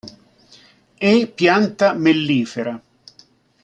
[0.97, 2.81] È pianta mellifera.